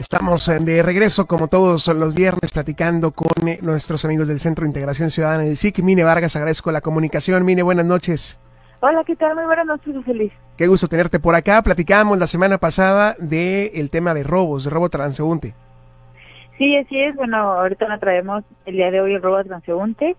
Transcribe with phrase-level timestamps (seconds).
[0.00, 4.62] Estamos eh, de regreso como todos los viernes platicando con eh, nuestros amigos del Centro
[4.62, 5.80] de Integración Ciudadana del SIC.
[5.80, 7.44] Mine Vargas, agradezco la comunicación.
[7.44, 8.40] Mine, buenas noches.
[8.80, 9.34] Hola, ¿qué tal?
[9.34, 10.32] Muy buenas noches, Feliz.
[10.56, 11.60] Qué gusto tenerte por acá.
[11.60, 15.52] Platicábamos la semana pasada del el tema de robos, de robo transeúnte.
[16.56, 17.14] Sí, así es.
[17.14, 20.16] Bueno, ahorita nos traemos el día de hoy el robo transeúnte,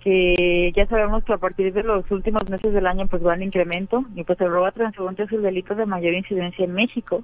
[0.00, 3.44] que ya sabemos que a partir de los últimos meses del año pues va en
[3.44, 7.22] incremento y pues el robo transeúnte es el delito de mayor incidencia en México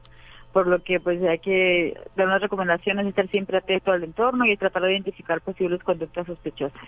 [0.52, 4.56] por lo que pues hay que dar unas recomendaciones, estar siempre atento al entorno y
[4.56, 6.82] tratar de identificar posibles conductas sospechosas.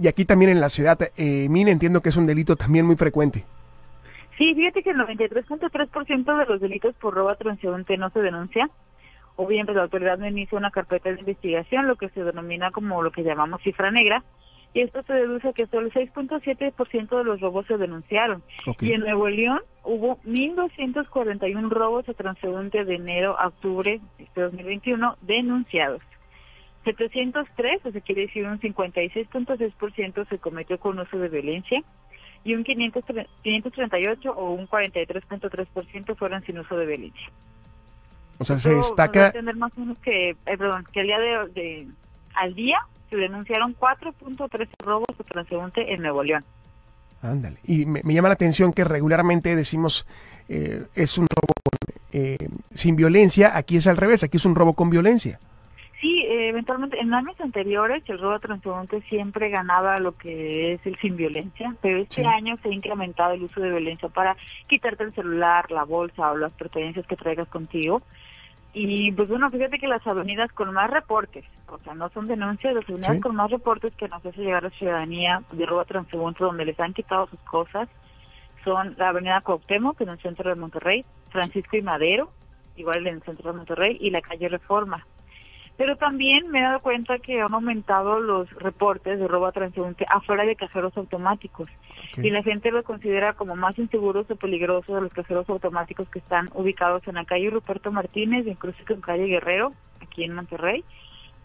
[0.00, 2.96] Y aquí también en la ciudad, eh, Mine, entiendo que es un delito también muy
[2.96, 3.44] frecuente.
[4.36, 8.70] Sí, fíjate que el 93.3% de los delitos por robo a transeúnte no se denuncia,
[9.34, 12.70] o bien pues la autoridad no inicia una carpeta de investigación, lo que se denomina
[12.70, 14.22] como lo que llamamos cifra negra,
[14.74, 18.42] y esto se deduce que solo el 6.7% de los robos se denunciaron.
[18.80, 25.16] Y en Nuevo León hubo 1.241 robos a transeúnte de enero a octubre de 2021
[25.22, 26.02] denunciados.
[26.84, 31.82] 703, o sea, quiere decir un 56.6% se cometió con uso de violencia
[32.44, 37.30] y un 538 o un 43.3% fueron sin uso de violencia.
[38.38, 39.32] O sea, se destaca...
[39.56, 41.88] más o menos que, eh, perdón, que el día de,
[42.34, 46.44] al día se denunciaron 4.3 robos a transeúnte en Nuevo León.
[47.22, 47.58] Ándale.
[47.64, 50.06] Y me, llama la atención que regularmente decimos
[50.48, 51.54] eh, es un robo
[52.12, 52.36] eh,
[52.74, 55.40] sin violencia, aquí es al revés, aquí es un robo con violencia.
[56.00, 60.96] Sí, eventualmente en años anteriores el robo a transeúnte siempre ganaba lo que es el
[60.98, 64.36] sin violencia, pero este año se ha incrementado el uso de violencia para
[64.68, 68.02] quitarte el celular, la bolsa o las pertenencias que traigas contigo.
[68.80, 72.72] Y pues bueno, fíjate que las avenidas con más reportes, o sea, no son denuncias,
[72.72, 76.32] las avenidas con más reportes que nos hace llegar a la ciudadanía de robo a
[76.38, 77.88] donde les han quitado sus cosas
[78.62, 82.30] son la avenida Cuauhtémoc, que en el centro de Monterrey, Francisco y Madero,
[82.76, 85.04] igual en el centro de Monterrey, y la calle Reforma.
[85.78, 90.04] Pero también me he dado cuenta que han aumentado los reportes de robo a transeúnte
[90.10, 91.70] afuera de cajeros automáticos.
[92.16, 96.18] Y la gente lo considera como más inseguros o peligrosos de los cajeros automáticos que
[96.18, 99.72] están ubicados en la calle Ruperto Martínez, incluso en calle Guerrero,
[100.02, 100.84] aquí en Monterrey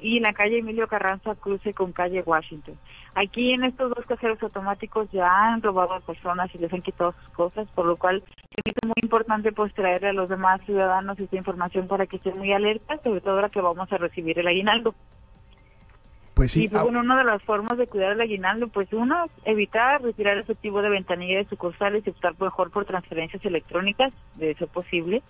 [0.04, 2.76] y en la calle Emilio Carranza cruce con calle Washington.
[3.16, 7.14] Aquí en estos dos cajeros automáticos ya han robado a personas y les han quitado
[7.14, 8.22] sus cosas, por lo cual
[8.66, 12.52] es muy importante pues traerle a los demás ciudadanos esta información para que estén muy
[12.52, 14.94] alertas, sobre todo ahora que vamos a recibir el aguinaldo.
[16.34, 16.66] Pues sí.
[16.66, 20.38] Y pues, bueno, una de las formas de cuidar el aguinaldo, pues uno, evitar retirar
[20.38, 25.24] efectivo de ventanilla de sucursales y optar mejor por transferencias electrónicas, de ser posible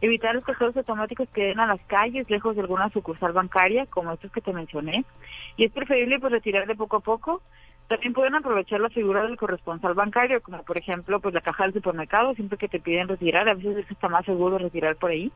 [0.00, 4.12] evitar los cajeros automáticos que den a las calles lejos de alguna sucursal bancaria, como
[4.12, 5.04] estos que te mencioné,
[5.56, 7.42] y es preferible pues retirar de poco a poco.
[7.88, 11.74] También pueden aprovechar la figura del corresponsal bancario, como por ejemplo pues la caja del
[11.74, 15.30] supermercado, siempre que te piden retirar, a veces está más seguro retirar por ahí.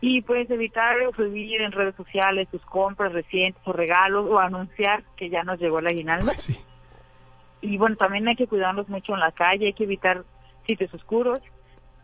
[0.00, 5.30] Y puedes evitar subir en redes sociales tus compras recientes o regalos o anunciar que
[5.30, 6.32] ya nos llegó el aguinaldo.
[7.60, 10.24] Y bueno, también hay que cuidarnos mucho en la calle, hay que evitar
[10.66, 11.40] sitios oscuros,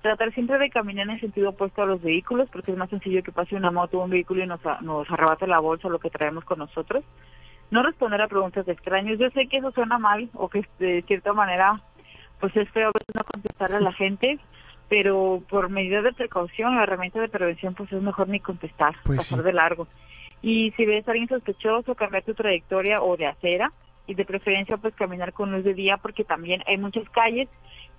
[0.02, 3.22] tratar siempre de caminar en el sentido opuesto a los vehículos, porque es más sencillo
[3.22, 6.10] que pase una moto o un vehículo y nos, nos arrebate la bolsa lo que
[6.10, 7.04] traemos con nosotros.
[7.70, 9.18] No responder a preguntas de extraños.
[9.18, 11.80] Yo sé que eso suena mal o que de cierta manera
[12.40, 14.38] pues es feo no contestarle a la gente,
[14.88, 19.18] pero por medida de precaución, la herramienta de prevención, pues es mejor ni contestar, pues
[19.18, 19.86] pasar de largo.
[20.40, 23.70] Y si ves a alguien sospechoso, cambiar tu trayectoria o de acera,
[24.10, 27.48] y de preferencia pues caminar con luz de día, porque también hay muchas calles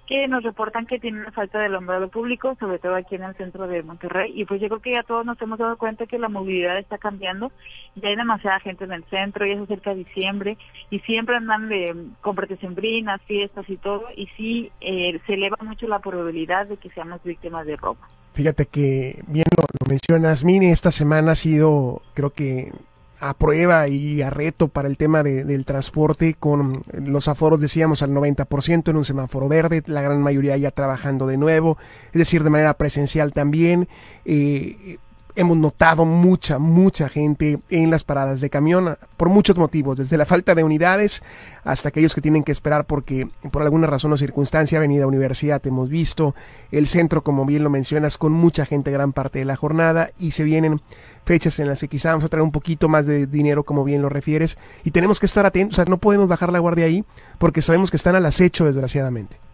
[0.07, 3.35] que nos reportan que tienen una falta de alumbrado público, sobre todo aquí en el
[3.35, 6.19] centro de Monterrey, y pues yo creo que ya todos nos hemos dado cuenta que
[6.19, 7.51] la movilidad está cambiando,
[7.95, 10.57] ya hay demasiada gente en el centro, ya se acerca diciembre,
[10.89, 15.87] y siempre andan de compras sembrinas, fiestas y todo, y sí eh, se eleva mucho
[15.87, 17.99] la probabilidad de que seamos víctimas de robo.
[18.33, 22.71] Fíjate que bien lo, lo mencionas, Mini, esta semana ha sido, creo que
[23.21, 28.01] a prueba y a reto para el tema de, del transporte con los aforos decíamos
[28.01, 31.77] al 90% en un semáforo verde, la gran mayoría ya trabajando de nuevo,
[32.07, 33.87] es decir, de manera presencial también.
[34.25, 34.97] Eh,
[35.35, 40.25] hemos notado mucha, mucha gente en las paradas de camión por muchos motivos, desde la
[40.25, 41.23] falta de unidades
[41.63, 45.89] hasta aquellos que tienen que esperar porque por alguna razón o circunstancia, Avenida Universidad, hemos
[45.89, 46.35] visto
[46.71, 50.31] el centro, como bien lo mencionas, con mucha gente gran parte de la jornada y
[50.31, 50.81] se vienen
[51.25, 54.01] fechas en las que quizá vamos a traer un poquito más de dinero, como bien
[54.01, 57.05] lo refieres, y tenemos que estar atentos, o sea, no podemos bajar la guardia ahí
[57.37, 59.50] porque sabemos que están al acecho, desgraciadamente.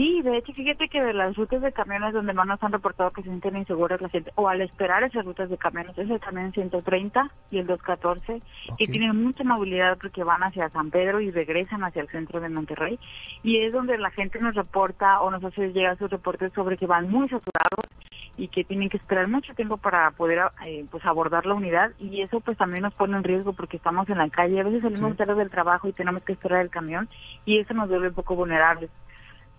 [0.00, 3.10] Sí, de hecho, fíjate que de las rutas de camiones donde más nos han reportado
[3.10, 6.18] que se sienten inseguras la gente, o al esperar esas rutas de camiones, es el
[6.18, 8.40] camión 130 y el 214,
[8.78, 12.48] que tienen mucha movilidad porque van hacia San Pedro y regresan hacia el centro de
[12.48, 12.98] Monterrey,
[13.42, 16.86] y es donde la gente nos reporta o nos hace llegar sus reportes sobre que
[16.86, 17.84] van muy saturados
[18.38, 22.22] y que tienen que esperar mucho tiempo para poder eh, pues abordar la unidad y
[22.22, 25.18] eso pues también nos pone en riesgo porque estamos en la calle, a veces salimos
[25.18, 27.06] tarde del trabajo y tenemos que esperar el camión
[27.44, 28.88] y eso nos vuelve un poco vulnerables.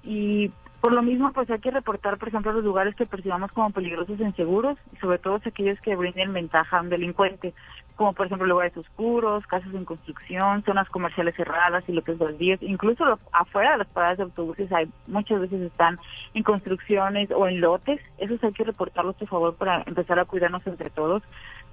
[0.03, 0.51] Y
[0.81, 4.19] por lo mismo, pues hay que reportar, por ejemplo, los lugares que percibamos como peligrosos
[4.19, 7.53] e inseguros, y sobre todo aquellos que brinden ventaja a un delincuente,
[7.95, 13.19] como por ejemplo lugares oscuros, casas en construcción, zonas comerciales cerradas y lotes baldíos, incluso
[13.31, 15.99] afuera de las paradas de autobuses hay muchas veces están
[16.33, 20.65] en construcciones o en lotes, esos hay que reportarlos por favor para empezar a cuidarnos
[20.65, 21.21] entre todos.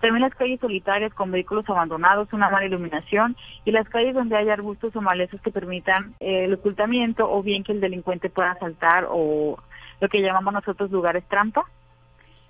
[0.00, 4.49] También las calles solitarias con vehículos abandonados, una mala iluminación y las calles donde hay
[4.49, 9.06] arbustos o malezas que permitan eh, el ocultamiento o bien que el delincuente pueda saltar
[9.11, 9.59] o
[10.00, 11.65] lo que llamamos nosotros lugares trampa.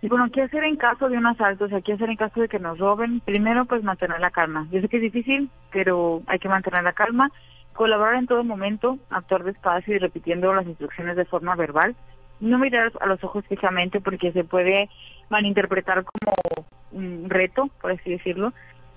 [0.01, 1.65] Y bueno, ¿qué hacer en caso de un asalto?
[1.65, 3.21] O sea, ¿qué hacer en caso de que nos roben?
[3.21, 4.69] Primero, pues mantener la calma.
[4.71, 7.33] Yo sé que es difícil, pero hay que mantener la calma,
[7.73, 11.97] colaborar en todo momento, actuar despacio y repitiendo las instrucciones de forma verbal.
[12.39, 14.89] No mirar a los ojos fijamente porque se puede
[15.31, 18.53] malinterpretar como un reto, por así decirlo.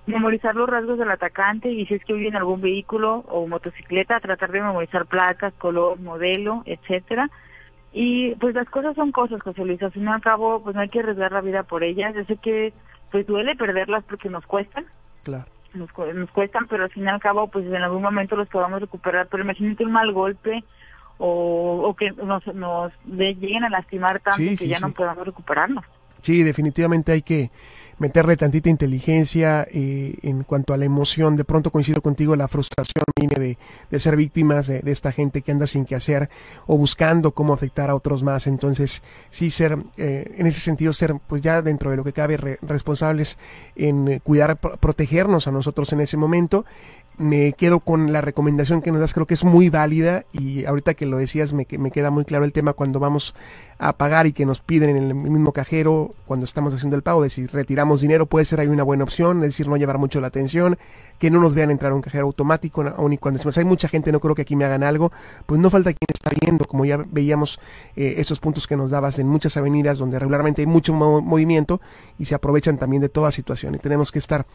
[0.08, 4.20] Memorizar los rasgos del atacante y si es que huye en algún vehículo o motocicleta,
[4.20, 7.30] tratar de memorizar placas, color, modelo, etcétera
[7.94, 9.82] y pues las cosas son cosas, José Luis.
[9.84, 12.14] Al fin y al cabo, pues no hay que arriesgar la vida por ellas.
[12.16, 12.74] Yo sé que
[13.12, 14.86] pues duele perderlas porque nos cuestan.
[15.24, 15.46] Claro.
[15.74, 18.80] Nos, nos cuestan, pero al fin y al cabo, pues en algún momento los podamos
[18.80, 19.28] recuperar.
[19.30, 20.64] Pero imagínate un mal golpe
[21.18, 25.84] o, o que nos, nos lleguen a lastimar tanto que ya no podamos recuperarnos.
[26.22, 27.52] Sí, definitivamente hay que
[28.02, 31.36] meterle tantita inteligencia eh, en cuanto a la emoción.
[31.36, 33.58] De pronto coincido contigo, la frustración viene de,
[33.92, 36.28] de ser víctimas de, esta gente que anda sin qué hacer
[36.66, 38.48] o buscando cómo afectar a otros más.
[38.48, 42.38] Entonces, sí ser, eh, en ese sentido, ser, pues ya dentro de lo que cabe,
[42.64, 43.38] responsables
[43.76, 46.66] en cuidar, protegernos a nosotros en ese momento
[47.22, 50.96] me quedo con la recomendación que nos das, creo que es muy válida y ahorita
[50.96, 53.36] que lo decías me, me queda muy claro el tema cuando vamos
[53.78, 57.24] a pagar y que nos piden en el mismo cajero cuando estamos haciendo el pago
[57.24, 60.20] de si retiramos dinero puede ser ahí una buena opción, es decir, no llevar mucho
[60.20, 60.78] la atención,
[61.20, 63.88] que no nos vean entrar a un cajero automático, aun y cuando decimos hay mucha
[63.88, 65.12] gente, no creo que aquí me hagan algo,
[65.46, 67.60] pues no falta quien está viendo, como ya veíamos
[67.96, 71.82] eh, esos puntos que nos dabas en muchas avenidas donde regularmente hay mucho movimiento
[72.18, 74.46] y se aprovechan también de toda situación y tenemos que estar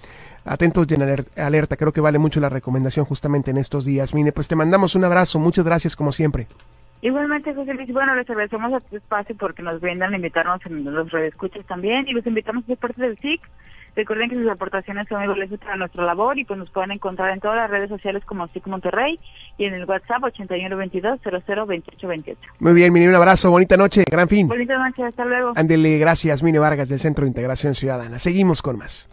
[0.47, 1.03] atentos y en
[1.37, 1.77] alerta.
[1.77, 4.15] Creo que vale mucho la recomendación justamente en estos días.
[4.15, 5.39] Mine, pues te mandamos un abrazo.
[5.39, 6.47] Muchas gracias como siempre.
[7.03, 10.85] Igualmente, José Luis, bueno, les agradecemos a tu espacio porque nos brindan a invitarnos en
[10.85, 13.41] los redescuchas también y los invitamos a ser parte del SIC.
[13.95, 17.41] Recuerden que sus aportaciones son valiosas para nuestra labor y pues nos pueden encontrar en
[17.41, 19.19] todas las redes sociales como SIC Monterrey
[19.57, 22.37] y en el WhatsApp 8122-002828.
[22.61, 24.49] Muy bien, Mine, un abrazo, bonita noche, gran fin.
[24.49, 25.53] Bonita noche, hasta luego.
[25.57, 28.19] Ándele, gracias, Mine Vargas del Centro de Integración Ciudadana.
[28.19, 29.09] Seguimos con más.